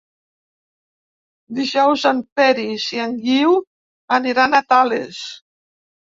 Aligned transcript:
Dijous 1.57 2.05
en 2.13 2.21
Peris 2.41 2.87
i 2.97 3.03
en 3.05 3.15
Guiu 3.27 3.55
aniran 4.19 4.61
a 4.63 4.65
Tales. 4.75 5.23